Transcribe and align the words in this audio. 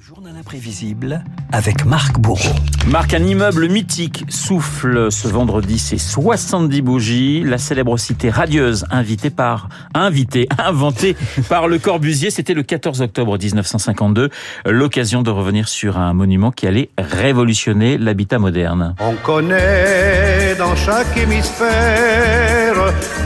Journal 0.00 0.34
imprévisible 0.34 1.22
avec 1.52 1.84
Marc 1.84 2.18
Bourreau. 2.18 2.54
Marc, 2.86 3.12
un 3.12 3.22
immeuble 3.22 3.68
mythique 3.68 4.24
souffle 4.30 5.12
ce 5.12 5.28
vendredi 5.28 5.78
ses 5.78 5.98
70 5.98 6.80
bougies. 6.80 7.42
La 7.42 7.58
célèbre 7.58 7.98
cité 7.98 8.30
radieuse, 8.30 8.86
invitée 8.90 9.28
par, 9.28 9.68
invitée, 9.92 10.48
inventée 10.58 11.16
par 11.50 11.68
Le 11.68 11.78
Corbusier. 11.78 12.30
C'était 12.30 12.54
le 12.54 12.62
14 12.62 13.02
octobre 13.02 13.36
1952. 13.36 14.30
L'occasion 14.64 15.20
de 15.20 15.30
revenir 15.30 15.68
sur 15.68 15.98
un 15.98 16.14
monument 16.14 16.50
qui 16.50 16.66
allait 16.66 16.88
révolutionner 16.96 17.98
l'habitat 17.98 18.38
moderne. 18.38 18.94
On 19.00 19.14
connaît 19.16 20.39
dans 20.60 20.76
chaque 20.76 21.16
hémisphère 21.16 22.74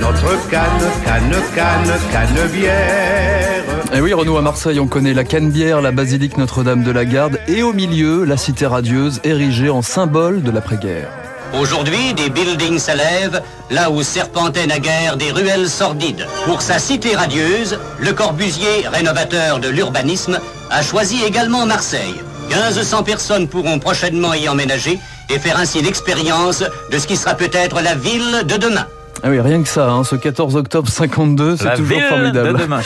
notre 0.00 0.48
canne, 0.48 0.70
canne, 1.04 1.34
canne, 1.52 1.92
canne 2.12 2.48
bière. 2.52 3.64
Et 3.92 4.00
oui, 4.00 4.12
Renaud, 4.12 4.36
à 4.36 4.42
Marseille, 4.42 4.78
on 4.78 4.86
connaît 4.86 5.14
la 5.14 5.24
Canebière, 5.24 5.80
la 5.80 5.90
basilique 5.90 6.36
Notre-Dame 6.36 6.84
de 6.84 6.92
la 6.92 7.04
Garde 7.04 7.40
et 7.48 7.64
au 7.64 7.72
milieu, 7.72 8.24
la 8.24 8.36
cité 8.36 8.66
radieuse 8.66 9.20
érigée 9.24 9.68
en 9.68 9.82
symbole 9.82 10.44
de 10.44 10.52
l'après-guerre. 10.52 11.10
Aujourd'hui, 11.58 12.14
des 12.14 12.30
buildings 12.30 12.78
s'élèvent 12.78 13.42
là 13.68 13.90
où 13.90 14.04
serpentaient 14.04 14.68
naguère 14.68 15.16
des 15.16 15.32
ruelles 15.32 15.68
sordides. 15.68 16.28
Pour 16.46 16.62
sa 16.62 16.78
cité 16.78 17.16
radieuse, 17.16 17.80
Le 17.98 18.12
Corbusier, 18.12 18.86
rénovateur 18.86 19.58
de 19.58 19.68
l'urbanisme, 19.68 20.38
a 20.70 20.82
choisi 20.82 21.24
également 21.24 21.66
Marseille. 21.66 22.14
1500 22.48 23.02
personnes 23.02 23.48
pourront 23.48 23.80
prochainement 23.80 24.34
y 24.34 24.48
emménager 24.48 25.00
et 25.30 25.38
faire 25.38 25.58
ainsi 25.58 25.82
l'expérience 25.82 26.62
de 26.92 26.98
ce 26.98 27.06
qui 27.06 27.16
sera 27.16 27.34
peut-être 27.34 27.80
la 27.80 27.94
ville 27.94 28.44
de 28.46 28.56
demain. 28.56 28.86
Ah 29.26 29.30
oui, 29.30 29.40
rien 29.40 29.62
que 29.62 29.68
ça, 29.68 29.90
hein, 29.90 30.04
ce 30.04 30.16
14 30.16 30.54
octobre 30.54 30.86
52, 30.86 31.56
c'est 31.56 31.70
toujours 31.76 31.86
ville 31.96 32.02
formidable. 32.08 32.58
de 32.58 32.62
demain. 32.64 32.80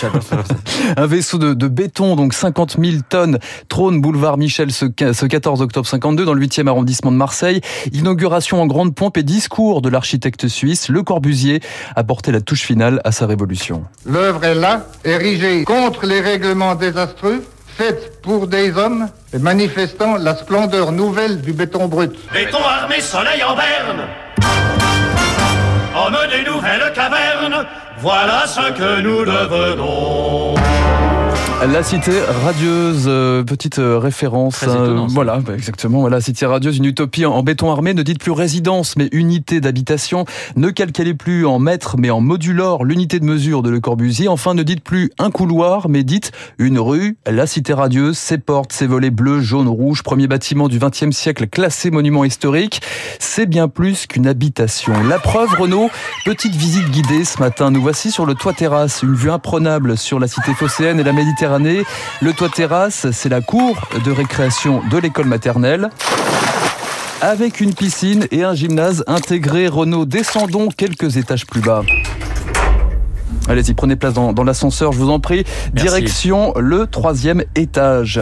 Un 0.96 1.06
vaisseau 1.06 1.36
de, 1.36 1.52
de 1.52 1.66
béton, 1.66 2.14
donc 2.14 2.32
50 2.32 2.76
000 2.78 2.98
tonnes, 3.08 3.40
trône 3.68 4.00
boulevard 4.00 4.36
Michel 4.38 4.70
ce, 4.70 4.84
quin- 4.84 5.12
ce 5.14 5.26
14 5.26 5.62
octobre 5.62 5.88
52 5.88 6.24
dans 6.24 6.34
le 6.34 6.46
8e 6.46 6.68
arrondissement 6.68 7.10
de 7.10 7.16
Marseille. 7.16 7.60
Inauguration 7.92 8.62
en 8.62 8.66
grande 8.68 8.94
pompe 8.94 9.16
et 9.16 9.24
discours 9.24 9.82
de 9.82 9.88
l'architecte 9.88 10.46
suisse 10.46 10.88
Le 10.88 11.02
Corbusier 11.02 11.60
a 11.96 12.04
porté 12.04 12.30
la 12.30 12.40
touche 12.40 12.62
finale 12.62 13.00
à 13.04 13.10
sa 13.10 13.26
révolution. 13.26 13.82
L'œuvre 14.06 14.44
est 14.44 14.54
là, 14.54 14.86
érigée 15.04 15.64
contre 15.64 16.06
les 16.06 16.20
règlements 16.20 16.76
désastreux, 16.76 17.42
faite 17.78 18.20
pour 18.22 18.48
des 18.48 18.76
hommes 18.76 19.08
et 19.32 19.38
manifestant 19.38 20.16
la 20.16 20.34
splendeur 20.34 20.90
nouvelle 20.90 21.40
du 21.40 21.52
béton 21.52 21.86
brut. 21.86 22.12
Béton 22.32 22.58
armé 22.58 23.00
soleil 23.00 23.42
en 23.44 23.54
berne 23.54 24.02
Homme 25.96 26.18
des 26.30 26.42
nouvelles 26.50 26.92
cavernes 26.92 27.64
Voilà 27.98 28.46
ce 28.46 28.72
que 28.72 29.00
nous 29.00 29.24
devenons 29.24 30.47
La 31.66 31.82
cité 31.82 32.12
radieuse, 32.44 33.06
euh, 33.08 33.42
petite 33.42 33.80
euh, 33.80 33.98
référence. 33.98 34.62
Étonnant, 34.62 35.08
ça. 35.08 35.14
voilà, 35.14 35.40
bah, 35.40 35.54
exactement. 35.54 35.98
Voilà, 36.00 36.20
cité 36.20 36.46
radieuse, 36.46 36.76
une 36.78 36.84
utopie 36.84 37.26
en, 37.26 37.32
en 37.32 37.42
béton 37.42 37.72
armé. 37.72 37.94
Ne 37.94 38.04
dites 38.04 38.20
plus 38.20 38.30
résidence, 38.30 38.94
mais 38.96 39.08
unité 39.10 39.60
d'habitation. 39.60 40.24
Ne 40.54 40.70
calculez 40.70 41.14
plus 41.14 41.46
en 41.46 41.58
mètres, 41.58 41.96
mais 41.98 42.10
en 42.10 42.20
modulor, 42.20 42.84
l'unité 42.84 43.18
de 43.18 43.24
mesure 43.24 43.64
de 43.64 43.70
Le 43.70 43.80
Corbusier. 43.80 44.28
Enfin, 44.28 44.54
ne 44.54 44.62
dites 44.62 44.84
plus 44.84 45.10
un 45.18 45.32
couloir, 45.32 45.88
mais 45.88 46.04
dites 46.04 46.30
une 46.58 46.78
rue. 46.78 47.18
La 47.26 47.48
cité 47.48 47.72
radieuse, 47.74 48.16
ses 48.16 48.38
portes, 48.38 48.72
ses 48.72 48.86
volets 48.86 49.10
bleus, 49.10 49.40
jaunes, 49.40 49.68
rouges, 49.68 50.04
premier 50.04 50.28
bâtiment 50.28 50.68
du 50.68 50.78
XXe 50.78 51.10
siècle 51.10 51.48
classé 51.48 51.90
monument 51.90 52.22
historique. 52.22 52.80
C'est 53.18 53.46
bien 53.46 53.66
plus 53.66 54.06
qu'une 54.06 54.28
habitation. 54.28 54.92
La 55.08 55.18
preuve, 55.18 55.50
Renaud, 55.58 55.90
petite 56.24 56.54
visite 56.54 56.88
guidée 56.90 57.24
ce 57.24 57.40
matin. 57.40 57.72
Nous 57.72 57.82
voici 57.82 58.12
sur 58.12 58.26
le 58.26 58.34
toit 58.34 58.52
terrasse, 58.52 59.02
une 59.02 59.14
vue 59.14 59.30
imprenable 59.30 59.98
sur 59.98 60.20
la 60.20 60.28
cité 60.28 60.54
phocéenne 60.54 61.00
et 61.00 61.04
la 61.04 61.12
Méditerranée. 61.12 61.47
Le 62.20 62.32
toit 62.32 62.48
terrasse, 62.48 63.06
c'est 63.12 63.28
la 63.28 63.40
cour 63.40 63.80
de 64.04 64.10
récréation 64.10 64.82
de 64.90 64.98
l'école 64.98 65.26
maternelle. 65.26 65.90
Avec 67.20 67.60
une 67.60 67.74
piscine 67.74 68.26
et 68.30 68.44
un 68.44 68.54
gymnase 68.54 69.02
intégré, 69.06 69.66
Renaud, 69.66 70.04
descendons 70.04 70.68
quelques 70.68 71.16
étages 71.16 71.46
plus 71.46 71.60
bas. 71.60 71.82
Allez-y, 73.48 73.72
prenez 73.72 73.96
place 73.96 74.12
dans, 74.12 74.32
dans 74.32 74.44
l'ascenseur, 74.44 74.92
je 74.92 74.98
vous 74.98 75.10
en 75.10 75.20
prie. 75.20 75.44
Merci. 75.74 75.88
Direction 75.88 76.52
le 76.56 76.86
troisième 76.86 77.42
étage. 77.54 78.20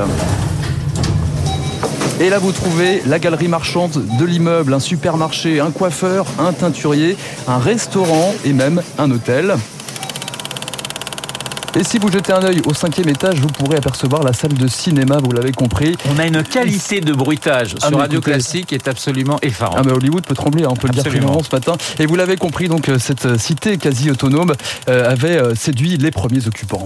Et 2.20 2.30
là, 2.30 2.38
vous 2.38 2.52
trouvez 2.52 3.02
la 3.06 3.18
galerie 3.18 3.48
marchande 3.48 4.02
de 4.18 4.24
l'immeuble, 4.24 4.72
un 4.72 4.80
supermarché, 4.80 5.60
un 5.60 5.70
coiffeur, 5.70 6.24
un 6.38 6.52
teinturier, 6.52 7.16
un 7.48 7.58
restaurant 7.58 8.34
et 8.44 8.52
même 8.52 8.82
un 8.98 9.10
hôtel. 9.10 9.56
Et 11.78 11.84
si 11.84 11.98
vous 11.98 12.10
jetez 12.10 12.32
un 12.32 12.42
œil 12.42 12.62
au 12.66 12.72
cinquième 12.72 13.10
étage, 13.10 13.38
vous 13.38 13.48
pourrez 13.48 13.76
apercevoir 13.76 14.22
la 14.22 14.32
salle 14.32 14.54
de 14.54 14.66
cinéma, 14.66 15.18
vous 15.22 15.30
l'avez 15.30 15.52
compris. 15.52 15.94
On 16.10 16.18
a 16.18 16.26
une 16.26 16.42
qualité 16.42 17.02
de 17.02 17.12
bruitage 17.12 17.74
Ah, 17.82 17.88
sur 17.88 17.98
Radio 17.98 18.20
écoutez. 18.20 18.32
Classique 18.32 18.66
qui 18.68 18.74
est 18.74 18.88
absolument 18.88 19.38
effarante. 19.42 19.76
Ah 19.78 19.82
mais 19.84 19.92
Hollywood 19.92 20.24
peut 20.24 20.34
trembler, 20.34 20.64
hein, 20.64 20.68
on 20.70 20.76
peut 20.76 20.88
le 20.88 20.94
dire 20.94 21.04
ce 21.04 21.54
matin. 21.54 21.74
Et 21.98 22.06
vous 22.06 22.16
l'avez 22.16 22.36
compris, 22.36 22.68
donc 22.68 22.88
euh, 22.88 22.98
cette 22.98 23.26
euh, 23.26 23.36
cité 23.36 23.76
quasi 23.76 24.10
autonome 24.10 24.54
euh, 24.88 25.10
avait 25.10 25.54
séduit 25.54 25.98
les 25.98 26.10
premiers 26.10 26.46
occupants. 26.46 26.84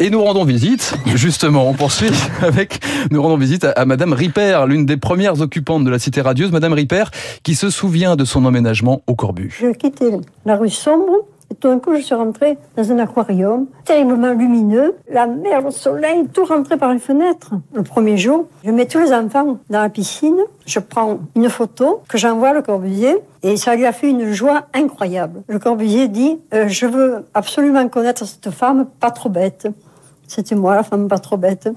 Et 0.00 0.10
nous 0.10 0.24
rendons 0.24 0.44
visite, 0.44 0.94
justement, 1.14 1.70
on 1.70 1.74
poursuit 1.74 2.10
avec, 2.42 2.80
nous 3.12 3.22
rendons 3.22 3.36
visite 3.38 3.62
à, 3.62 3.70
à 3.70 3.84
Madame 3.84 4.12
Ripper, 4.12 4.64
l'une 4.66 4.86
des 4.86 4.96
premières 4.96 5.40
occupantes 5.40 5.84
de 5.84 5.90
la 5.90 6.00
cité 6.00 6.20
radieuse, 6.20 6.50
Madame 6.50 6.72
Ripper, 6.72 7.04
qui 7.44 7.54
se 7.54 7.70
souvient 7.70 8.16
de 8.16 8.24
son 8.24 8.44
emménagement 8.44 9.02
au 9.06 9.14
Corbu. 9.14 9.56
Je 9.56 9.72
quittais 9.72 10.10
la 10.44 10.56
rue 10.56 10.68
sombre 10.68 11.12
et 11.50 11.54
tout 11.54 11.68
d'un 11.68 11.78
coup 11.78 11.94
je 11.94 12.00
suis 12.00 12.14
rentrée 12.14 12.58
dans 12.76 12.92
un 12.92 12.98
aquarium 12.98 13.66
terriblement 13.84 14.32
lumineux, 14.32 14.96
la 15.10 15.26
mer, 15.26 15.62
le 15.62 15.70
soleil, 15.70 16.26
tout 16.32 16.44
rentrait 16.44 16.76
par 16.76 16.92
les 16.92 16.98
fenêtres. 16.98 17.52
Le 17.72 17.82
premier 17.82 18.16
jour, 18.16 18.46
je 18.64 18.70
mets 18.70 18.86
tous 18.86 18.98
les 18.98 19.12
enfants 19.12 19.58
dans 19.70 19.80
la 19.80 19.88
piscine, 19.88 20.38
je 20.66 20.78
prends 20.78 21.18
une 21.34 21.48
photo 21.48 22.02
que 22.08 22.18
j'envoie 22.18 22.48
à 22.48 22.52
Le 22.52 22.62
Corbusier 22.62 23.16
et 23.42 23.56
ça 23.56 23.76
lui 23.76 23.86
a 23.86 23.92
fait 23.92 24.10
une 24.10 24.32
joie 24.32 24.66
incroyable. 24.74 25.42
Le 25.48 25.58
Corbusier 25.58 26.08
dit 26.08 26.38
euh, 26.54 26.68
Je 26.68 26.86
veux 26.86 27.24
absolument 27.34 27.88
connaître 27.88 28.26
cette 28.26 28.50
femme 28.50 28.86
pas 29.00 29.10
trop 29.10 29.28
bête. 29.28 29.68
C'était 30.26 30.56
moi, 30.56 30.74
la 30.74 30.82
femme 30.82 31.06
pas 31.08 31.18
trop 31.18 31.36
bête. 31.36 31.68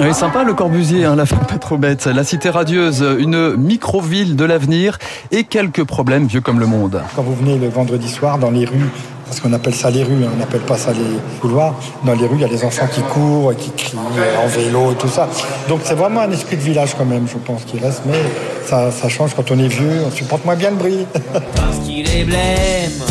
Oui, 0.00 0.14
sympa 0.14 0.44
le 0.44 0.54
Corbusier, 0.54 1.04
hein, 1.04 1.16
la 1.16 1.26
femme 1.26 1.44
pas 1.46 1.58
trop 1.58 1.76
bête. 1.76 2.06
La 2.06 2.22
cité 2.22 2.50
radieuse, 2.50 3.04
une 3.18 3.56
micro-ville 3.56 4.36
de 4.36 4.44
l'avenir 4.44 4.96
et 5.32 5.42
quelques 5.42 5.82
problèmes 5.82 6.26
vieux 6.28 6.40
comme 6.40 6.60
le 6.60 6.66
monde. 6.66 7.02
Quand 7.16 7.22
vous 7.22 7.34
venez 7.34 7.58
le 7.58 7.68
vendredi 7.68 8.08
soir 8.08 8.38
dans 8.38 8.52
les 8.52 8.64
rues, 8.64 8.90
parce 9.26 9.40
qu'on 9.40 9.52
appelle 9.52 9.74
ça 9.74 9.90
les 9.90 10.04
rues, 10.04 10.24
hein, 10.24 10.30
on 10.32 10.38
n'appelle 10.38 10.60
pas 10.60 10.76
ça 10.76 10.92
les 10.92 11.40
couloirs, 11.40 11.74
dans 12.04 12.14
les 12.14 12.26
rues, 12.26 12.36
il 12.36 12.42
y 12.42 12.44
a 12.44 12.48
des 12.48 12.64
enfants 12.64 12.86
qui 12.86 13.00
courent, 13.02 13.50
et 13.52 13.56
qui 13.56 13.70
crient 13.72 13.96
euh, 14.18 14.44
en 14.44 14.46
vélo 14.46 14.92
et 14.92 14.94
tout 14.94 15.08
ça. 15.08 15.28
Donc 15.68 15.80
c'est 15.82 15.94
vraiment 15.94 16.20
un 16.20 16.30
esprit 16.30 16.56
de 16.56 16.62
village 16.62 16.94
quand 16.96 17.04
même, 17.04 17.26
je 17.26 17.36
pense, 17.36 17.64
qui 17.64 17.78
reste, 17.78 18.02
mais 18.06 18.18
ça, 18.66 18.92
ça 18.92 19.08
change 19.08 19.34
quand 19.34 19.50
on 19.50 19.58
est 19.58 19.68
vieux, 19.68 20.02
on 20.06 20.12
supporte 20.12 20.44
moins 20.44 20.56
bien 20.56 20.70
le 20.70 20.76
bruit. 20.76 21.06
Parce 21.56 21.78
qu'il 21.84 22.08
est 22.08 22.24
blême, 22.24 23.02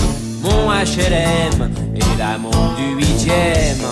mon 0.42 0.72
HLM 0.72 1.70
et 1.96 2.18
l'amour 2.18 2.76
du 2.78 2.96
huitième, 2.96 3.84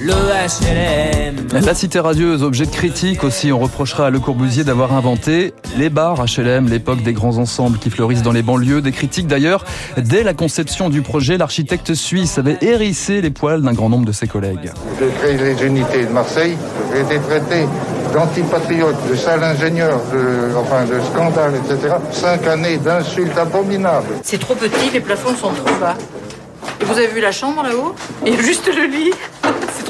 le 0.00 0.12
HLM. 0.12 1.46
La 1.52 1.74
cité 1.74 2.00
radieuse, 2.00 2.42
objet 2.42 2.64
de 2.64 2.70
critique 2.70 3.22
aussi, 3.22 3.52
on 3.52 3.58
reprochera 3.58 4.06
à 4.06 4.10
Le 4.10 4.18
Corbusier 4.18 4.64
d'avoir 4.64 4.94
inventé 4.94 5.52
les 5.76 5.90
bars 5.90 6.24
HLM, 6.24 6.68
l'époque 6.68 7.02
des 7.02 7.12
grands 7.12 7.36
ensembles 7.36 7.78
qui 7.78 7.90
fleurissent 7.90 8.22
dans 8.22 8.32
les 8.32 8.42
banlieues. 8.42 8.80
Des 8.80 8.92
critiques 8.92 9.26
d'ailleurs, 9.26 9.64
dès 9.98 10.22
la 10.22 10.32
conception 10.32 10.88
du 10.88 11.02
projet, 11.02 11.36
l'architecte 11.36 11.92
suisse 11.92 12.38
avait 12.38 12.56
hérissé 12.62 13.20
les 13.20 13.30
poils 13.30 13.60
d'un 13.60 13.74
grand 13.74 13.90
nombre 13.90 14.06
de 14.06 14.12
ses 14.12 14.26
collègues. 14.26 14.72
J'ai 14.98 15.08
créé 15.18 15.36
les 15.36 15.66
unités 15.66 16.06
de 16.06 16.10
Marseille, 16.12 16.56
j'ai 16.94 17.00
été 17.02 17.18
traité 17.18 17.66
d'antipatriote, 18.14 18.96
de 19.10 19.14
sale 19.14 19.44
ingénieur, 19.44 20.00
de, 20.12 20.56
enfin 20.56 20.84
de 20.86 20.98
scandale, 21.12 21.52
etc. 21.56 21.94
Cinq 22.10 22.46
années 22.46 22.78
d'insultes 22.78 23.36
abominables. 23.36 24.14
C'est 24.22 24.40
trop 24.40 24.54
petit, 24.54 24.90
les 24.92 25.00
plafonds 25.00 25.36
sont 25.36 25.52
trop 25.52 25.74
bas. 25.78 25.96
Et 26.80 26.84
vous 26.84 26.94
avez 26.96 27.08
vu 27.08 27.20
la 27.20 27.32
chambre 27.32 27.62
là-haut? 27.62 27.94
Et 28.24 28.34
juste 28.38 28.66
le 28.74 28.86
lit? 28.86 29.12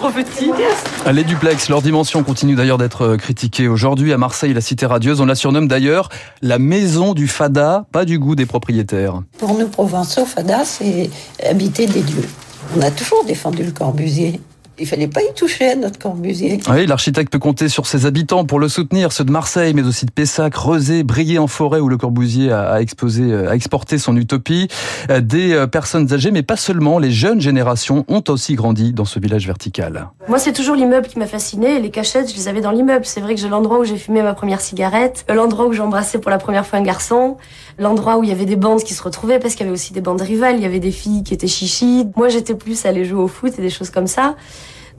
Trop 0.00 0.11
petit. 0.11 0.50
Les 1.12 1.25
duplex, 1.25 1.69
leur 1.69 1.82
dimension 1.82 2.23
continue 2.23 2.55
d'ailleurs 2.55 2.79
d'être 2.79 3.17
critiquée 3.17 3.69
aujourd'hui. 3.69 4.14
À 4.14 4.19
Marseille, 4.19 4.55
la 4.55 4.62
cité 4.62 4.87
radieuse, 4.87 5.20
on 5.20 5.26
la 5.26 5.35
surnomme 5.35 5.69
d'ailleurs 5.69 6.08
la 6.41 6.58
maison 6.58 7.12
du 7.12 7.29
fada, 7.29 7.85
pas 7.93 8.06
du 8.06 8.19
goût 8.19 8.35
des 8.35 8.47
propriétaires. 8.47 9.20
Pour 9.37 9.58
nous, 9.58 9.69
Provençaux, 9.69 10.25
Fada, 10.25 10.64
c'est 10.64 11.11
habiter 11.47 11.87
des 11.87 12.00
dieux. 12.00 12.26
On 12.76 12.81
a 12.81 12.91
toujours 12.91 13.25
défendu 13.26 13.62
le 13.62 13.73
Corbusier. 13.73 14.41
Il 14.81 14.87
fallait 14.87 15.09
pas 15.09 15.21
y 15.21 15.35
toucher 15.35 15.73
à 15.73 15.77
notre 15.77 15.99
Corbusier. 15.99 16.59
Oui, 16.71 16.87
l'architecte 16.87 17.31
peut 17.31 17.38
compter 17.38 17.69
sur 17.69 17.87
ses 17.87 18.06
habitants 18.06 18.47
pour 18.47 18.59
le 18.59 18.69
soutenir, 18.69 19.12
ceux 19.12 19.25
de 19.25 19.31
Marseille, 19.31 19.75
mais 19.75 19.82
aussi 19.82 20.06
de 20.06 20.11
Pessac, 20.11 20.55
Rezé, 20.55 21.03
Briey 21.03 21.38
en 21.38 21.47
forêt, 21.47 21.81
où 21.81 21.88
le 21.88 21.99
Corbusier 21.99 22.50
a, 22.50 22.71
a 22.73 22.81
exposé, 22.81 23.35
a 23.35 23.55
exporté 23.55 23.99
son 23.99 24.17
utopie. 24.17 24.69
Euh, 25.11 25.21
Des 25.21 25.53
euh, 25.53 25.67
personnes 25.67 26.12
âgées, 26.12 26.31
mais 26.31 26.43
pas 26.43 26.56
seulement, 26.56 26.99
les 26.99 27.11
jeunes 27.11 27.41
générations 27.41 28.05
ont 28.09 28.25
aussi 28.29 28.55
grandi 28.55 28.93
dans 28.93 29.05
ce 29.05 29.19
village 29.21 29.47
vertical. 29.47 30.09
Moi, 30.29 30.38
c'est 30.38 30.53
toujours 30.53 30.77
l'immeuble 30.77 31.06
qui 31.09 31.19
m'a 31.19 31.27
fasciné. 31.27 31.79
Les 31.79 31.91
cachettes, 31.91 32.31
je 32.31 32.37
les 32.37 32.49
avais 32.49 32.61
dans 32.61 32.71
l'immeuble. 32.71 33.05
C'est 33.05 33.21
vrai 33.21 33.35
que 33.35 33.41
j'ai 33.41 33.49
l'endroit 33.49 33.81
où 33.81 33.85
j'ai 33.85 33.97
fumé 33.97 34.23
ma 34.23 34.32
première 34.35 34.61
cigarette, 34.61 35.25
l'endroit 35.29 35.67
où 35.67 35.73
j'ai 35.73 35.82
embrassé 35.82 36.19
pour 36.19 36.31
la 36.31 36.38
première 36.38 36.67
fois 36.67 36.79
un 36.79 36.82
garçon, 36.82 37.37
l'endroit 37.79 38.17
où 38.17 38.25
il 38.25 38.31
y 38.31 38.32
avait 38.32 38.47
des 38.47 38.56
bandes 38.56 38.82
qui 38.82 38.94
se 38.94 39.03
retrouvaient 39.03 39.38
parce 39.38 39.55
qu'il 39.55 39.67
y 39.67 39.69
avait 39.69 39.75
aussi 39.75 39.93
des 39.93 40.00
bandes 40.00 40.23
rivales. 40.23 40.56
Il 40.56 40.62
y 40.62 40.67
avait 40.67 40.81
des 40.81 40.91
filles 40.91 41.23
qui 41.23 41.35
étaient 41.35 41.47
chichis. 41.47 42.06
Moi, 42.17 42.29
j'étais 42.29 42.55
plus 42.55 42.87
à 42.87 42.88
aller 42.88 43.05
jouer 43.05 43.21
au 43.21 43.29
foot 43.29 43.53
et 43.59 43.62
des 43.62 43.71
choses 43.71 43.91
comme 43.91 44.06
ça. 44.06 44.37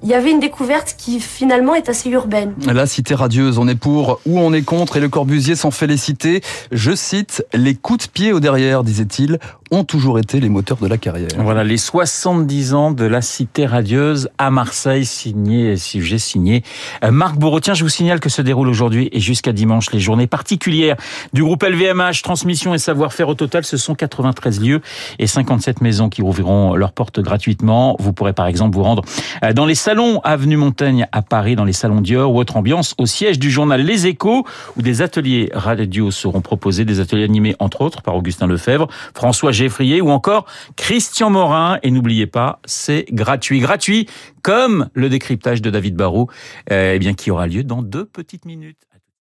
Il 0.04 0.10
y 0.10 0.14
avait 0.14 0.32
une 0.32 0.40
découverte 0.40 0.96
qui 0.98 1.20
finalement 1.20 1.76
est 1.76 1.90
assez 1.90 2.10
urbaine. 2.10 2.54
La 2.66 2.86
cité 2.86 3.14
radieuse, 3.16 3.58
on 3.58 3.68
est 3.68 3.76
pour 3.76 4.20
ou 4.26 4.40
on 4.40 4.54
est 4.54 4.64
contre 4.64 4.98
et 4.98 5.00
le 5.00 5.10
Corbusier 5.10 5.56
s'en 5.56 5.72
féliciter. 5.72 6.42
Je 6.72 6.96
cite, 6.96 7.46
les 7.54 7.76
coups 7.76 8.08
de 8.08 8.12
pied 8.12 8.34
au 8.34 8.40
derrière, 8.40 8.84
disait-il, 8.84 9.40
ont 9.72 9.86
toujours 9.86 10.20
été 10.20 10.42
les 10.42 10.50
moteurs 10.50 10.78
de 10.78 10.88
la 10.88 10.98
carrière. 10.98 11.30
Voilà 11.38 11.64
les 11.64 11.78
70 11.78 12.74
ans 12.74 12.92
de 12.92 13.06
la 13.06 13.22
cité 13.22 13.66
radieuse 13.66 14.30
à 14.38 14.52
Marseille, 14.52 15.06
signé, 15.06 15.78
sujet 15.78 16.18
signé 16.18 16.64
euh, 17.06 17.12
Marc 17.12 17.38
Bourreau. 17.38 17.60
Je 17.62 17.84
vous 17.84 17.90
signale 17.90 18.20
que 18.20 18.28
se 18.28 18.42
déroulent 18.42 18.68
aujourd'hui 18.68 19.10
et 19.14 19.22
jusqu'à 19.22 19.54
dimanche 19.54 19.92
les 19.92 20.00
journées 20.00 20.28
particulières 20.28 20.98
du 21.32 21.44
groupe 21.44 21.64
LVMH, 21.64 22.22
transmission 22.22 22.74
et 22.74 22.80
savoir-faire 22.80 23.30
au 23.30 23.36
total. 23.36 23.64
Ce 23.64 23.78
sont 23.78 23.96
93 23.96 24.60
lieux 24.60 24.82
et 25.20 25.28
57 25.28 25.80
maisons 25.82 26.10
qui 26.10 26.22
ouvriront 26.22 26.76
leurs 26.76 26.92
portes 26.92 27.22
gratuitement. 27.22 27.96
Vous 28.00 28.12
pourrez 28.12 28.34
par 28.34 28.48
exemple 28.48 28.76
vous 28.76 28.84
rendre 28.84 29.04
euh, 29.46 29.54
dans 29.54 29.66
les 29.66 29.76
salons 29.76 30.20
Avenue 30.26 30.58
Montaigne 30.58 31.08
à 31.14 31.22
Paris, 31.22 31.56
dans 31.56 31.66
les 31.66 31.74
salons 31.74 32.02
Dior 32.02 32.34
ou 32.34 32.40
autre 32.40 32.58
ambiance, 32.58 32.94
au 32.98 33.06
siège 33.06 33.40
du 33.40 33.50
journal 33.50 33.82
Les 33.82 34.08
Échos, 34.08 34.46
où 34.76 34.82
des 34.82 35.02
ateliers 35.02 35.50
radio 35.54 36.12
seront 36.12 36.42
proposés, 36.42 36.84
des 36.84 37.00
ateliers 37.00 37.24
animés 37.24 37.56
entre 37.60 37.82
autres 37.82 38.02
par 38.02 38.16
Augustin 38.16 38.48
Lefebvre, 38.48 38.90
François 39.14 39.54
Ou 40.02 40.10
encore 40.10 40.46
Christian 40.76 41.30
Morin. 41.30 41.80
Et 41.84 41.92
n'oubliez 41.92 42.28
pas, 42.28 42.60
c'est 42.66 43.06
gratuit. 43.12 43.60
Gratuit 43.60 44.08
comme 44.42 44.90
le 44.94 45.10
décryptage 45.10 45.62
de 45.62 45.70
David 45.70 45.96
Barrault, 45.96 46.30
euh, 46.72 46.98
eh 47.00 47.14
qui 47.16 47.32
aura 47.32 47.48
lieu 47.48 47.64
dans 47.64 47.82
deux 47.82 48.06
petites 48.06 48.46
minutes. 48.46 48.88